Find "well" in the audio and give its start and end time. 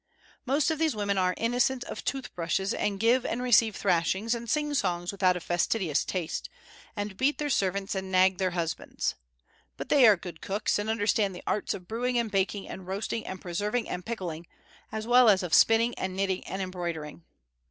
15.05-15.29